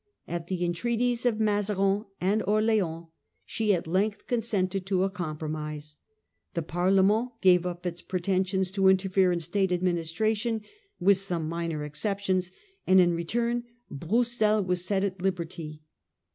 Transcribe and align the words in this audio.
At 0.27 0.47
the 0.47 0.65
entreaties 0.65 1.27
of 1.27 1.39
Mazarin 1.39 2.05
and 2.19 2.41
The 2.41 2.45
court 2.45 2.63
Orleans 2.63 3.05
she 3.45 3.71
at 3.75 3.85
length 3.85 4.25
consented 4.25 4.83
to 4.87 5.03
a 5.03 5.11
corn 5.11 5.33
gives 5.35 5.43
way. 5.43 5.47
promise. 5.51 5.97
The 6.55 6.61
Parlement 6.63 7.31
gave 7.41 7.67
up 7.67 7.85
its 7.85 8.01
preten 8.01 8.47
sions 8.47 8.71
to 8.71 8.87
interfere 8.87 9.31
in 9.31 9.39
State 9.39 9.71
administration, 9.71 10.61
with 10.99 11.17
some 11.17 11.47
minor 11.47 11.83
exceptions; 11.83 12.51
and 12.87 12.99
in 12.99 13.13
return 13.13 13.65
Broussel 13.91 14.63
was 14.63 14.83
set 14.83 15.03
at 15.03 15.21
liberty. 15.21 15.83